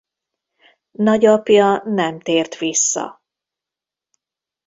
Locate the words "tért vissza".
2.19-3.21